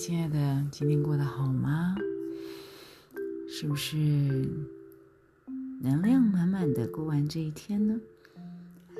[0.00, 1.94] 亲爱的，今天过得好吗？
[3.46, 3.98] 是不是
[5.78, 8.00] 能量满满的过完这一天呢？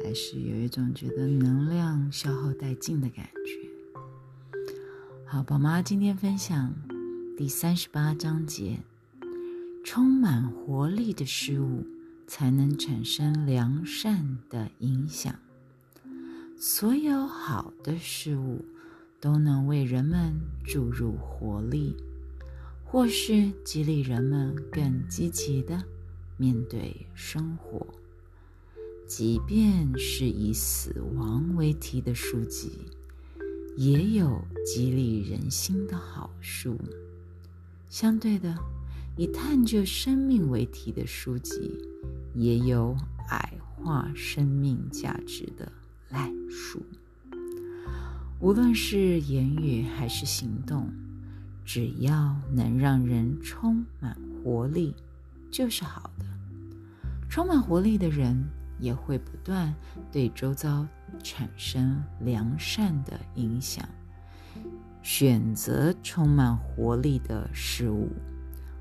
[0.05, 3.71] 还是有一种觉得能量消耗殆尽的感觉？
[5.25, 6.71] 好，宝妈今天分享
[7.35, 8.81] 第三十八章节：
[9.83, 11.83] 充满活力的事物
[12.27, 15.35] 才能产生良善的影响。
[16.59, 18.63] 所有好的事物。
[19.21, 20.35] 都能为人们
[20.65, 21.95] 注入活力，
[22.85, 25.85] 或是激励人们更积极的
[26.39, 27.87] 面对生活。
[29.07, 32.71] 即便是以死亡为题的书籍，
[33.77, 36.77] 也有激励人心的好书；
[37.89, 38.57] 相对的，
[39.17, 41.77] 以探究生命为题的书籍，
[42.35, 42.97] 也有
[43.29, 45.71] 矮化生命价值的
[46.09, 46.81] 烂书。
[48.41, 50.91] 无论是言语还是行动，
[51.63, 54.95] 只要能让人充满活力，
[55.51, 56.25] 就是好的。
[57.29, 58.43] 充满活力的人
[58.79, 59.75] 也会不断
[60.11, 60.87] 对周遭
[61.23, 63.87] 产生良善的影响。
[65.03, 68.09] 选择充满活力的事物，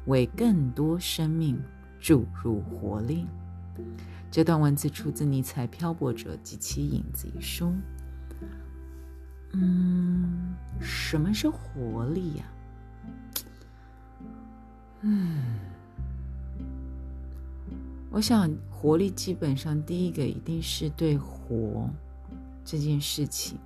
[0.05, 1.61] 为更多生命
[1.99, 3.25] 注入活力。
[4.31, 7.73] 这段文字出自尼采《漂泊者及其影子》一书。
[9.51, 12.45] 嗯，什么是活力呀？
[15.01, 15.43] 嗯，
[18.11, 21.89] 我想活力基本上第一个一定是对活
[22.63, 23.57] 这件事情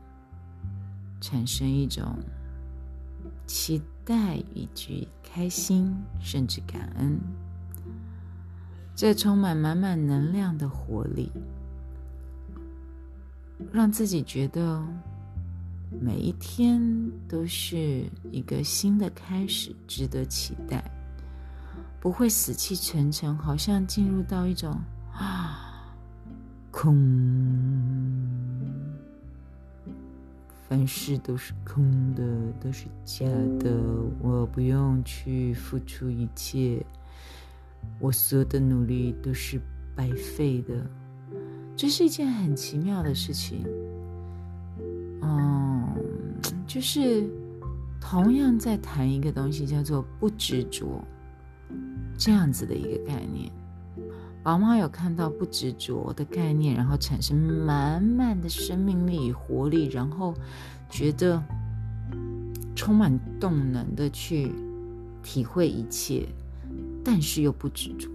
[1.19, 2.15] 产生一种
[3.45, 7.19] 期待以及开心，甚至感恩。
[8.95, 11.29] 这充满满满能量的活力，
[13.71, 14.81] 让自己觉得。
[16.01, 20.83] 每一天都是一个新的开始，值得期待，
[21.99, 24.77] 不会死气沉沉，好像进入到一种
[25.13, 25.95] 啊
[26.71, 26.95] 空，
[30.67, 32.23] 凡事都是空的，
[32.59, 33.25] 都是假
[33.59, 33.71] 的，
[34.21, 36.85] 我不用去付出一切，
[37.99, 39.61] 我所有的努力都是
[39.95, 40.73] 白费的，
[41.77, 43.65] 这是一件很奇妙的事情，
[45.21, 45.82] 嗯。
[46.73, 47.29] 就是
[48.01, 51.03] 同样在谈一个东西，叫做不执着，
[52.17, 53.51] 这样子的一个概念。
[54.41, 60.33] 宝妈有看到不执着的概念，然后产生满满的生命力与活力，然后
[60.89, 61.39] 觉得
[62.75, 64.51] 充满动能的去
[65.21, 66.27] 体会一切，
[67.05, 68.09] 但是又不执着，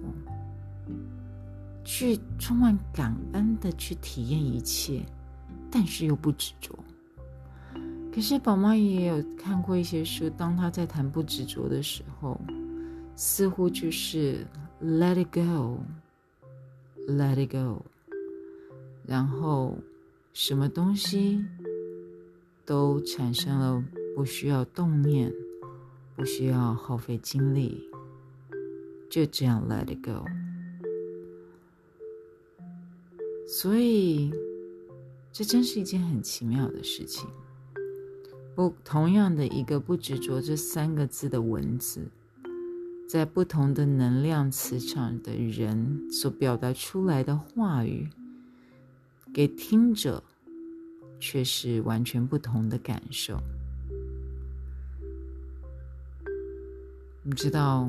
[1.84, 5.06] 去充满感恩的去体验一切，
[5.70, 6.75] 但是又不执着。
[8.18, 12.36] 可是宝妈也有看过一些书，当她在谈不执着的时候，
[13.14, 14.44] 似乎就是
[14.82, 15.76] let it go，let
[17.36, 17.80] it go，
[19.06, 19.78] 然后
[20.32, 21.44] 什么东西
[22.64, 23.80] 都产生了
[24.16, 25.32] 不需要动念，
[26.16, 27.88] 不需要耗费精力，
[29.08, 30.24] 就这样 let it go。
[33.46, 34.32] 所以，
[35.32, 37.24] 这真是一件很奇妙的事情。
[38.58, 42.08] 不同样的一个不执着这三个字的文字，
[43.08, 48.08] 在不同的能量磁场的人所表达出来的话语，
[49.32, 50.24] 给听者
[51.20, 53.41] 却是完全不同的感受。
[57.22, 57.88] 你知道，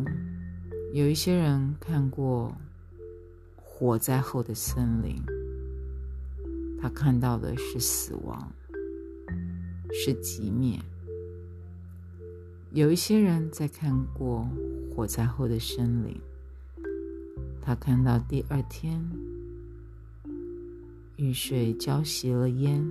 [0.93, 2.55] 有一些人看过
[3.55, 5.15] 火灾后的森林，
[6.79, 8.51] 他看到的是死亡。
[9.91, 10.79] 是寂灭。
[12.71, 14.47] 有一些人在看过
[14.95, 16.15] 火灾后的森林，
[17.59, 19.03] 他看到第二天
[21.15, 22.87] 雨水浇熄了烟，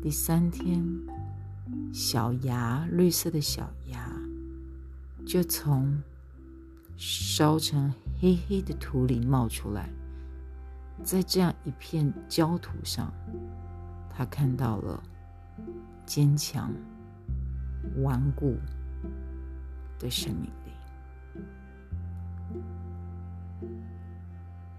[0.00, 0.84] 第三天
[1.92, 4.12] 小芽绿色的小芽
[5.26, 6.00] 就从
[6.96, 9.90] 烧成黑黑的土里冒出来，
[11.02, 13.12] 在这样一片焦土上，
[14.08, 15.02] 他看到了。
[16.08, 16.72] 坚强、
[17.98, 18.56] 顽固
[19.98, 20.72] 的生命力。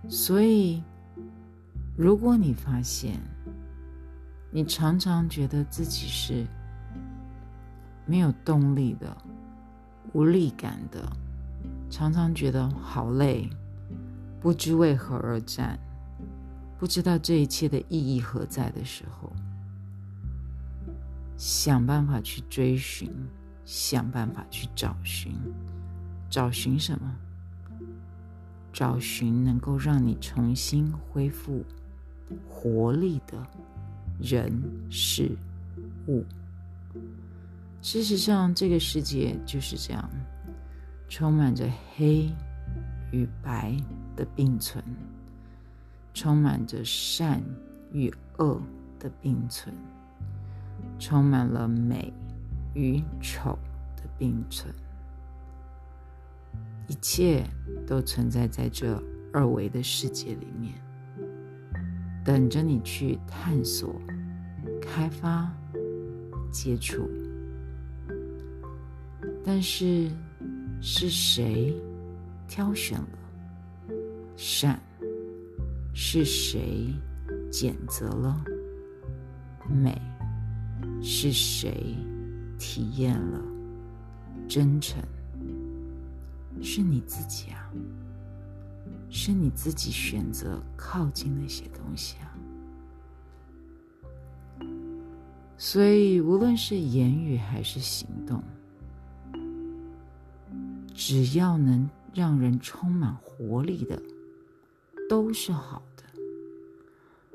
[0.10, 0.82] 所以，
[1.96, 3.20] 如果你发现
[4.50, 6.48] 你常常觉得自己是
[8.08, 9.16] 没有动力的、
[10.14, 11.00] 无力感的，
[11.92, 13.48] 常常觉得好累，
[14.42, 15.78] 不知为何而战，
[16.80, 19.32] 不知道这一切的意义何在的时候，
[21.40, 23.10] 想办法去追寻，
[23.64, 25.34] 想办法去找寻，
[26.30, 27.16] 找寻什么？
[28.74, 31.64] 找寻能够让你重新恢复
[32.46, 33.42] 活力的
[34.20, 34.52] 人
[34.90, 35.32] 事
[36.08, 36.26] 物。
[37.82, 40.10] 事实上，这个世界就是这样，
[41.08, 42.30] 充满着黑
[43.14, 43.74] 与白
[44.14, 44.84] 的并存，
[46.14, 47.42] 充满着善
[47.94, 48.62] 与恶
[49.00, 49.74] 的并存，
[51.00, 52.14] 充满了美
[52.74, 53.58] 与丑
[53.96, 54.74] 的并存。
[56.88, 57.46] 一切
[57.88, 59.02] 都存在在这
[59.32, 60.74] 二维的世界里面，
[62.26, 64.02] 等着你去探索、
[64.82, 65.52] 开发、
[66.52, 67.10] 接触。
[69.44, 70.12] 但是，
[70.82, 71.74] 是谁
[72.48, 73.96] 挑选了
[74.36, 74.80] 善？
[75.94, 76.94] 是谁
[77.52, 78.44] 拣择了
[79.68, 80.00] 美？
[81.02, 81.96] 是谁
[82.58, 83.42] 体验了
[84.48, 85.02] 真诚？
[86.62, 87.72] 是你自己啊，
[89.10, 92.36] 是你自己选择靠近那些东西啊。
[95.58, 98.44] 所以，无论是言语还是行动，
[100.94, 104.02] 只要能让人充满活力的，
[105.10, 106.04] 都是好的。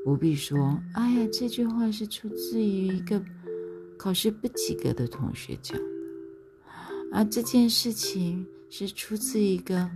[0.05, 3.23] 不必说，哎呀，这句话是出自于一个
[4.05, 8.47] 考试不及格的同学讲的，啊，这件事情。
[8.69, 9.89] 是出自一个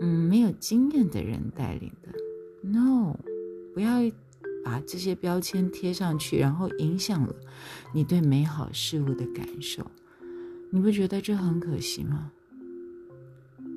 [0.00, 2.08] 嗯没有经验的人带领的
[2.68, 3.16] ，no，
[3.72, 4.00] 不要
[4.64, 7.32] 把这些标签贴上去，然后影响了
[7.94, 9.88] 你对美好事物的感受，
[10.70, 12.32] 你不觉得这很可惜吗？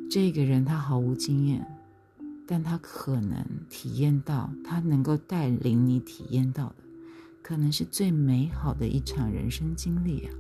[0.10, 1.64] 这个人他毫无经验，
[2.48, 6.76] 但他可能体验到，他能够带领你体验到的，
[7.42, 10.34] 可能是最美好的一场人生经历啊，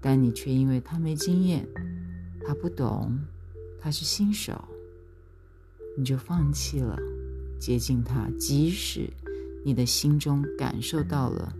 [0.00, 1.66] 但你却因为他没经验。
[2.46, 3.18] 他不懂，
[3.80, 4.68] 他是新手，
[5.96, 6.98] 你就放弃了
[7.58, 8.28] 接近他。
[8.38, 9.08] 即使
[9.64, 11.56] 你的心中感受到了，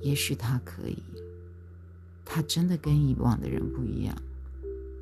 [0.00, 1.02] 也许他可以，
[2.24, 4.16] 他真的跟以往的人不一样。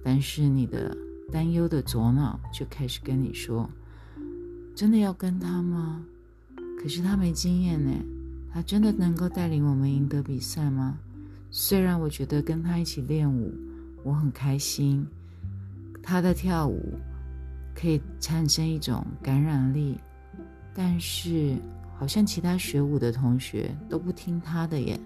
[0.02, 0.96] 但是你的
[1.30, 3.70] 担忧的左脑就开始跟你说
[4.74, 6.04] ：“真的要跟他吗？
[6.82, 7.92] 可是他没经验呢，
[8.56, 10.98] 他真的能够带领我们赢得比赛吗？
[11.50, 13.52] 虽然我觉得跟他一起练舞。”
[14.02, 15.06] 我很开心，
[16.02, 16.94] 他的跳舞
[17.74, 20.00] 可以产生一种感染力，
[20.72, 21.54] 但是
[21.98, 24.98] 好像其他学舞的同学都不听他的耶。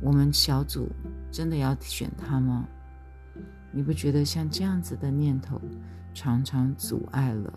[0.00, 0.88] 我们小组
[1.30, 2.66] 真的要选他吗？
[3.70, 5.60] 你不觉得像这样子的念头
[6.12, 7.56] 常常阻碍了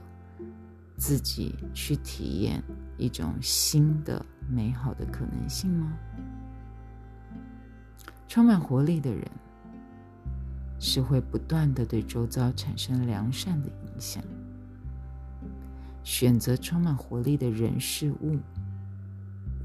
[0.98, 2.62] 自己去体验
[2.98, 5.94] 一种新的美好的可能性吗？
[8.28, 9.24] 充满活力的人。
[10.80, 14.24] 是会不断的对周遭产生良善的影响。
[16.04, 18.38] 选择充满活力的人事物，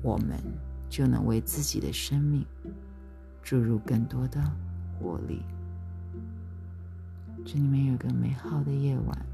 [0.03, 0.39] 我们
[0.89, 2.47] 就能为自己的生命
[3.43, 4.41] 注入更多的
[4.99, 5.43] 活力。
[7.45, 9.27] 祝你们有个美好的夜晚，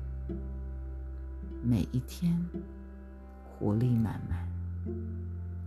[1.62, 2.38] 每一天
[3.44, 4.46] 活力满满。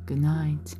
[0.05, 0.75] Good night。